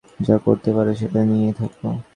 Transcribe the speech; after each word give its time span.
যা 0.19 0.35
করতে 0.45 0.69
পার 0.75 0.87
সেটা 0.99 1.21
নিয়েই 1.29 1.53
থাক। 1.59 1.71